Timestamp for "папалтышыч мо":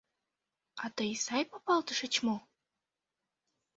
1.51-2.35